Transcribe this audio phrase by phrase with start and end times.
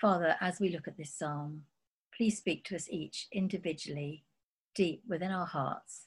[0.00, 1.62] Father, as we look at this psalm,
[2.14, 4.24] please speak to us each individually,
[4.74, 6.06] deep within our hearts,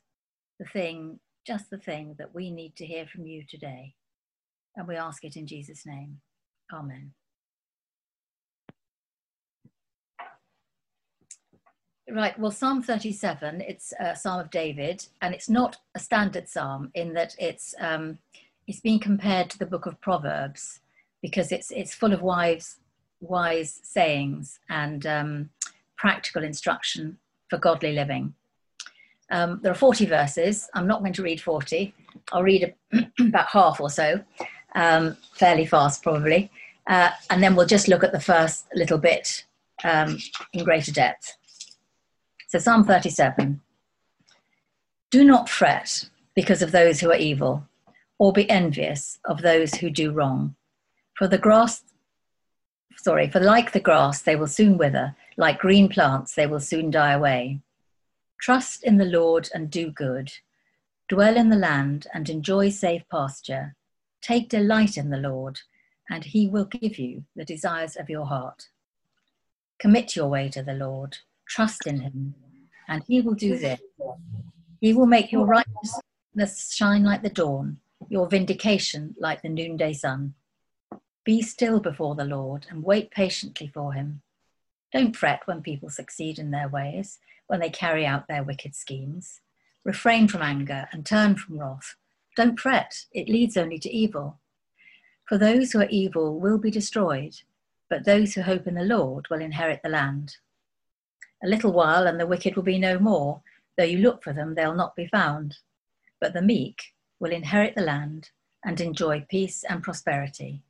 [0.60, 3.96] the thing, just the thing that we need to hear from you today.
[4.76, 6.20] And we ask it in Jesus' name.
[6.72, 7.14] Amen.
[12.12, 16.90] Right, well, Psalm 37, it's a Psalm of David, and it's not a standard psalm
[16.96, 18.18] in that it's, um,
[18.68, 20.80] it's being compared to the book of Proverbs
[21.22, 22.78] because it's, it's full of wise,
[23.22, 25.50] wise sayings and um,
[25.98, 27.18] practical instruction
[27.50, 28.34] for godly living.
[29.32, 30.70] Um, there are 40 verses.
[30.74, 31.94] I'm not going to read 40.
[32.32, 32.74] I'll read
[33.20, 34.24] about half or so,
[34.76, 36.52] um, fairly fast probably.
[36.88, 39.46] Uh, and then we'll just look at the first little bit
[39.84, 40.18] um,
[40.54, 41.38] in greater depth.
[42.48, 43.62] So, Psalm 37
[45.12, 47.68] Do not fret because of those who are evil,
[48.18, 50.56] or be envious of those who do wrong.
[51.16, 51.84] For the grass,
[52.98, 56.92] sorry, for like the grass, they will soon wither, like green plants, they will soon
[56.92, 57.62] die away.
[58.42, 60.32] Trust in the Lord and do good.
[61.08, 63.76] Dwell in the land and enjoy safe pasture.
[64.22, 65.60] Take delight in the Lord,
[66.10, 68.70] and he will give you the desires of your heart.
[69.80, 71.18] Commit your way to the Lord
[71.50, 72.36] Trust in him,
[72.88, 73.82] and he will do this.
[74.80, 80.36] He will make your righteousness shine like the dawn, your vindication like the noonday sun.
[81.30, 84.24] Be still before the Lord and wait patiently for him.
[84.92, 89.40] Don't fret when people succeed in their ways, when they carry out their wicked schemes.
[89.84, 91.94] Refrain from anger and turn from wrath.
[92.36, 94.40] Don't fret, it leads only to evil.
[95.28, 97.36] For those who are evil will be destroyed,
[97.92, 100.38] but those who hope in the Lord will inherit the land.
[101.44, 103.44] A little while, and the wicked will be no more.
[103.78, 105.60] Though you look for them, they'll not be found.
[106.20, 108.32] But the meek will inherit the land
[108.66, 110.64] and enjoy peace and prosperity.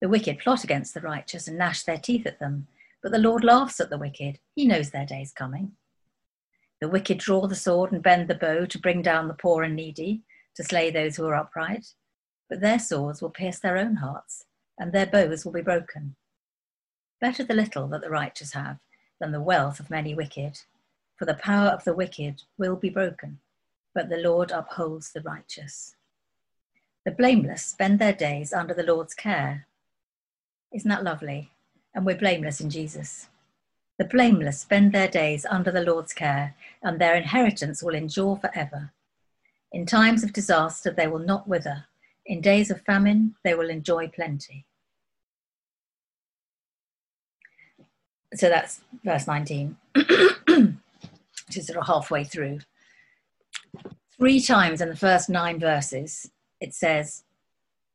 [0.00, 2.68] The wicked plot against the righteous and gnash their teeth at them,
[3.02, 4.38] but the Lord laughs at the wicked.
[4.54, 5.72] He knows their day's coming.
[6.80, 9.74] The wicked draw the sword and bend the bow to bring down the poor and
[9.74, 10.22] needy,
[10.54, 11.94] to slay those who are upright.
[12.48, 14.44] But their swords will pierce their own hearts,
[14.78, 16.14] and their bows will be broken.
[17.20, 18.78] Better the little that the righteous have
[19.20, 20.60] than the wealth of many wicked.
[21.16, 23.40] For the power of the wicked will be broken,
[23.92, 25.96] but the Lord upholds the righteous.
[27.04, 29.66] The blameless spend their days under the Lord's care.
[30.72, 31.50] Isn't that lovely?
[31.94, 33.28] And we're blameless in Jesus.
[33.98, 38.92] The blameless spend their days under the Lord's care, and their inheritance will endure forever.
[39.72, 41.86] In times of disaster, they will not wither.
[42.26, 44.66] In days of famine, they will enjoy plenty.
[48.34, 52.60] so that's verse 19, which is sort of halfway through.
[54.18, 56.30] Three times in the first nine verses,
[56.60, 57.24] it says,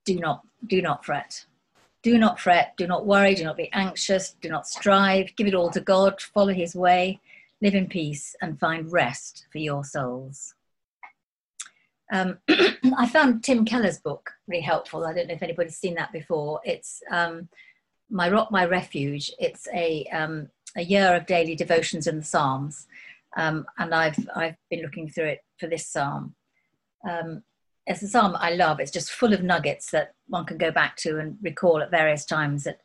[0.05, 1.45] do not, do not fret.
[2.03, 5.55] Do not fret, do not worry, do not be anxious, do not strive, give it
[5.55, 7.21] all to God, follow his way,
[7.61, 10.53] live in peace, and find rest for your souls.
[12.11, 12.37] Um,
[12.97, 15.05] I found Tim Keller's book really helpful.
[15.05, 16.59] I don't know if anybody's seen that before.
[16.65, 17.47] It's um,
[18.09, 19.31] my rock, my refuge.
[19.39, 22.87] It's a um, a year of daily devotions in the Psalms,
[23.37, 26.35] um, and I've I've been looking through it for this psalm.
[27.09, 27.43] Um,
[27.85, 28.79] it's a psalm I love.
[28.79, 32.25] It's just full of nuggets that one can go back to and recall at various
[32.25, 32.79] times at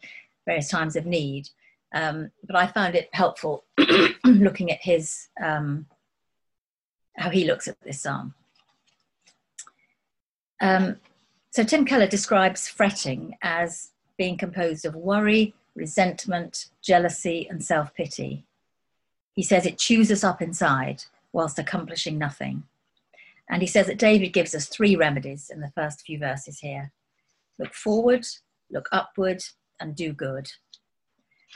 [0.47, 1.49] various times of need.
[1.95, 3.65] Um, but I found it helpful
[4.25, 5.87] looking at his um,
[7.17, 8.35] how he looks at this psalm.
[10.61, 10.97] Um,
[11.51, 18.45] so Tim Keller describes fretting as being composed of worry, resentment, jealousy, and self pity.
[19.35, 22.65] He says it chews us up inside whilst accomplishing nothing.
[23.51, 26.93] And he says that David gives us three remedies in the first few verses here
[27.59, 28.25] look forward,
[28.71, 29.43] look upward,
[29.81, 30.53] and do good.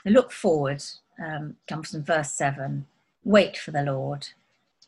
[0.04, 0.82] The look forward
[1.25, 2.86] um, comes from verse 7
[3.25, 4.28] wait for the Lord.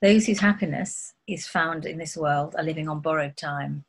[0.02, 3.84] Those whose happiness is found in this world are living on borrowed time.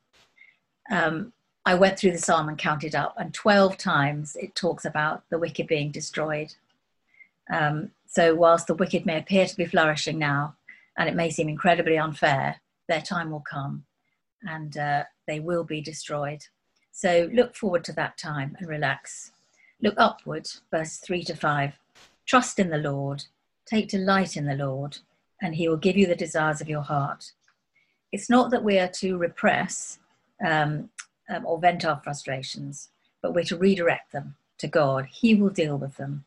[0.92, 1.34] Um,
[1.66, 5.40] I went through the psalm and counted up, and 12 times it talks about the
[5.40, 6.54] wicked being destroyed.
[7.52, 10.56] Um, so, whilst the wicked may appear to be flourishing now,
[10.96, 13.86] and it may seem incredibly unfair, their time will come
[14.44, 16.46] and uh, they will be destroyed.
[16.92, 19.32] So, look forward to that time and relax.
[19.82, 21.74] Look upward, verse 3 to 5.
[22.26, 23.26] Trust in the Lord,
[23.66, 24.98] take delight in the Lord,
[25.42, 27.32] and he will give you the desires of your heart.
[28.12, 30.00] It's not that we are to repress
[30.46, 30.90] um,
[31.30, 32.90] um, or vent our frustrations,
[33.22, 35.08] but we're to redirect them to God.
[35.12, 36.26] He will deal with them.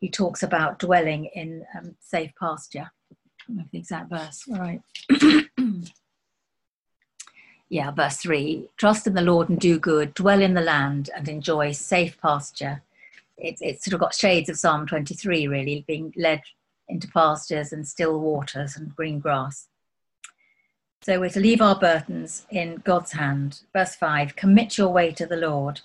[0.00, 2.90] He talks about dwelling in um, safe pasture.
[3.46, 4.44] Don't the exact verse.
[4.50, 4.80] All right.
[7.68, 11.28] yeah, verse 3 Trust in the Lord and do good, dwell in the land and
[11.28, 12.82] enjoy safe pasture.
[13.36, 16.42] it's, it's sort of got shades of Psalm 23, really, being led
[16.88, 19.68] into pastures and still waters and green grass.
[21.02, 23.60] So we're to leave our burdens in God's hand.
[23.74, 25.82] Verse 5 Commit your way to the Lord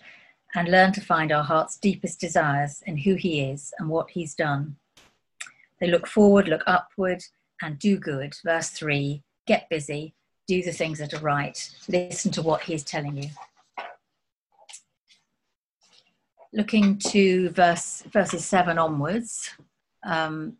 [0.55, 4.33] and learn to find our heart's deepest desires in who He is and what He's
[4.33, 4.77] done.
[5.79, 7.23] They look forward, look upward,
[7.61, 8.35] and do good.
[8.43, 10.13] Verse 3 Get busy,
[10.47, 11.57] do the things that are right,
[11.87, 13.29] listen to what He is telling you.
[16.53, 19.51] Looking to verse, verses 7 onwards,
[20.03, 20.57] um,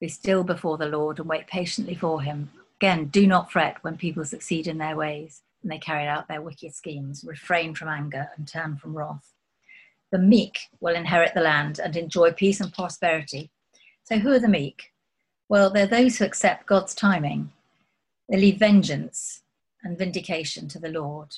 [0.00, 2.50] be still before the Lord and wait patiently for Him.
[2.80, 6.42] Again, do not fret when people succeed in their ways and they carry out their
[6.42, 7.24] wicked schemes.
[7.26, 9.34] Refrain from anger and turn from wrath.
[10.10, 13.50] The meek will inherit the land and enjoy peace and prosperity.
[14.04, 14.89] So, who are the meek?
[15.50, 17.50] Well, they're those who accept God's timing.
[18.28, 19.42] They leave vengeance
[19.82, 21.34] and vindication to the Lord.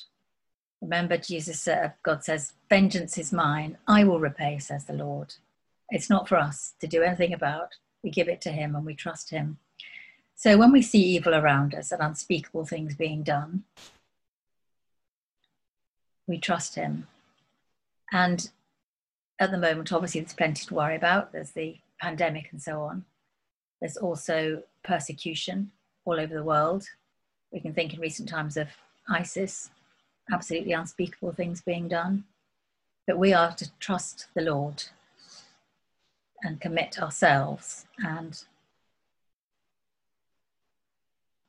[0.83, 5.33] Remember, Jesus, uh, God says, Vengeance is mine, I will repay, says the Lord.
[5.89, 7.69] It's not for us to do anything about.
[8.03, 9.57] We give it to Him and we trust Him.
[10.35, 13.63] So when we see evil around us and unspeakable things being done,
[16.27, 17.07] we trust Him.
[18.11, 18.47] And
[19.39, 21.31] at the moment, obviously, there's plenty to worry about.
[21.31, 23.05] There's the pandemic and so on.
[23.83, 25.69] There's also persecution
[26.05, 26.85] all over the world.
[27.51, 28.69] We can think in recent times of
[29.09, 29.71] ISIS,
[30.31, 32.23] absolutely unspeakable things being done.
[33.05, 34.85] But we are to trust the Lord
[36.43, 38.41] and commit ourselves and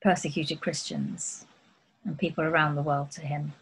[0.03, 1.47] persecuted Christians
[2.05, 3.53] and people around the world to Him.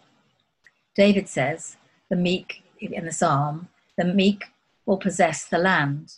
[0.96, 1.76] David says,
[2.08, 4.44] the meek in the psalm, the meek
[4.86, 6.14] will possess the land.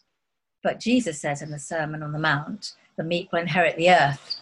[0.65, 4.41] But Jesus says in the Sermon on the Mount, the meek will inherit the earth.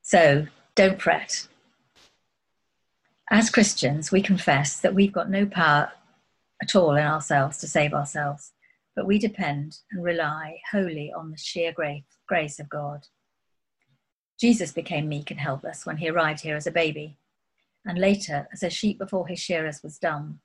[0.00, 0.46] So
[0.76, 1.48] don't fret.
[3.28, 5.90] As Christians, we confess that we've got no power
[6.62, 8.52] at all in ourselves to save ourselves,
[8.94, 11.74] but we depend and rely wholly on the sheer
[12.26, 13.08] grace of God.
[14.38, 17.18] Jesus became meek and helpless when he arrived here as a baby
[17.84, 20.38] and later as a sheep before his shearers was dumb,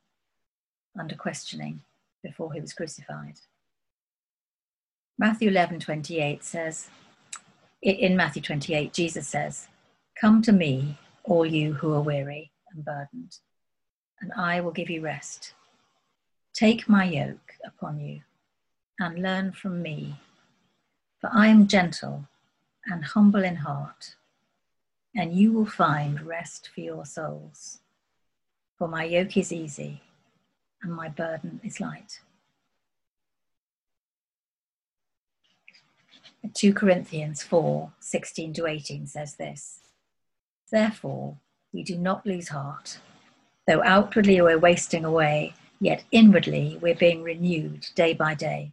[1.00, 1.82] under questioning
[2.24, 3.40] before he was crucified.
[5.22, 6.90] Matthew 11 28 says,
[7.84, 9.68] in Matthew 28, Jesus says,
[10.20, 13.38] Come to me, all you who are weary and burdened,
[14.20, 15.54] and I will give you rest.
[16.56, 18.22] Take my yoke upon you
[19.00, 20.16] and learn from me,
[21.20, 22.28] for I am gentle
[22.88, 24.16] and humble in heart
[25.16, 27.82] and you will find rest for your souls.
[28.80, 30.02] For my yoke is easy
[30.82, 32.22] and my burden is light.
[36.54, 39.80] 2 Corinthians 4 16 to 18 says this
[40.72, 41.38] Therefore,
[41.72, 43.00] we do not lose heart.
[43.68, 48.72] Though outwardly we're wasting away, yet inwardly we're being renewed day by day.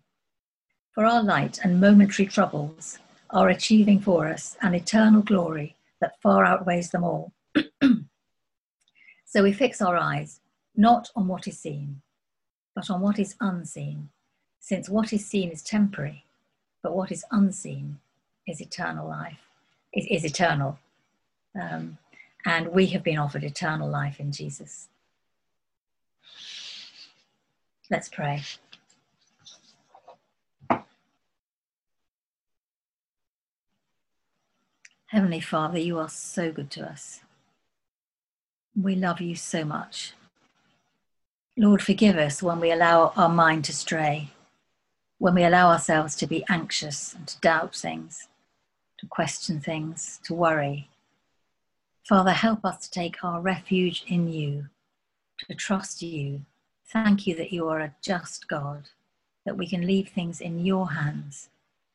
[0.92, 2.98] For our light and momentary troubles
[3.30, 7.32] are achieving for us an eternal glory that far outweighs them all.
[9.26, 10.40] so we fix our eyes
[10.74, 12.00] not on what is seen,
[12.74, 14.08] but on what is unseen,
[14.60, 16.24] since what is seen is temporary,
[16.82, 17.98] but what is unseen
[18.46, 19.40] is eternal life,
[19.92, 20.78] is, is eternal.
[21.60, 21.98] Um,
[22.44, 24.88] and we have been offered eternal life in Jesus.
[27.90, 28.42] Let's pray.
[35.08, 37.20] Heavenly Father, you are so good to us.
[38.80, 40.12] We love you so much.
[41.56, 44.28] Lord, forgive us when we allow our mind to stray,
[45.18, 48.28] when we allow ourselves to be anxious and to doubt things,
[48.98, 50.88] to question things, to worry.
[52.08, 54.66] Father, help us to take our refuge in you,
[55.46, 56.42] to trust you.
[56.92, 58.88] Thank you that you are a just God,
[59.44, 61.50] that we can leave things in your hands.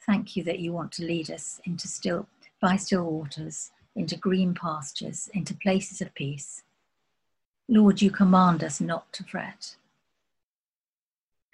[0.05, 2.27] Thank you that you want to lead us into still
[2.61, 6.63] by still waters, into green pastures, into places of peace.
[7.69, 9.75] Lord, you command us not to fret.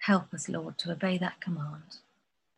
[0.09, 1.97] Help us, Lord, to obey that command.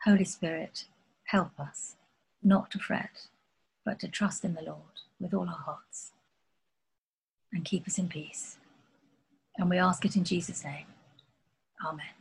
[0.06, 0.86] Holy Spirit,
[1.26, 1.98] help us
[2.42, 3.28] not to fret,
[3.84, 6.14] but to trust in the Lord with all our hearts
[7.52, 8.56] and keep us in peace.
[9.58, 10.86] And we ask it in Jesus' name.
[11.86, 12.21] Amen.